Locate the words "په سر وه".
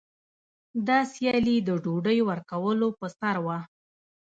2.99-3.57